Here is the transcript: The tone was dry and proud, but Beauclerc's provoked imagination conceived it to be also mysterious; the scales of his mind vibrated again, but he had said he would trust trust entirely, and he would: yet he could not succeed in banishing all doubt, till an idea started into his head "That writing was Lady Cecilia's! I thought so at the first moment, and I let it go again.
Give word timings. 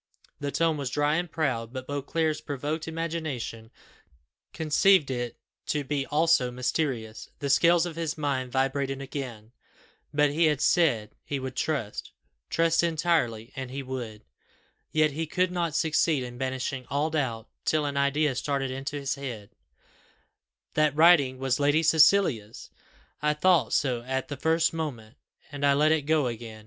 The 0.39 0.49
tone 0.51 0.77
was 0.77 0.89
dry 0.89 1.17
and 1.17 1.31
proud, 1.31 1.71
but 1.71 1.85
Beauclerc's 1.85 2.41
provoked 2.41 2.87
imagination 2.87 3.69
conceived 4.51 5.11
it 5.11 5.37
to 5.67 5.83
be 5.83 6.07
also 6.07 6.49
mysterious; 6.49 7.29
the 7.37 7.51
scales 7.51 7.85
of 7.85 7.95
his 7.95 8.17
mind 8.17 8.51
vibrated 8.51 8.99
again, 8.99 9.51
but 10.11 10.31
he 10.31 10.45
had 10.45 10.59
said 10.59 11.13
he 11.23 11.39
would 11.39 11.55
trust 11.55 12.13
trust 12.49 12.81
entirely, 12.81 13.53
and 13.55 13.69
he 13.69 13.83
would: 13.83 14.23
yet 14.91 15.11
he 15.11 15.27
could 15.27 15.51
not 15.51 15.75
succeed 15.75 16.23
in 16.23 16.39
banishing 16.39 16.87
all 16.89 17.11
doubt, 17.11 17.47
till 17.63 17.85
an 17.85 17.95
idea 17.95 18.33
started 18.33 18.71
into 18.71 18.95
his 18.95 19.13
head 19.13 19.51
"That 20.73 20.95
writing 20.95 21.37
was 21.37 21.59
Lady 21.59 21.83
Cecilia's! 21.83 22.71
I 23.21 23.35
thought 23.35 23.71
so 23.71 24.01
at 24.01 24.29
the 24.29 24.35
first 24.37 24.73
moment, 24.73 25.17
and 25.51 25.63
I 25.63 25.75
let 25.75 25.91
it 25.91 26.07
go 26.07 26.25
again. 26.25 26.59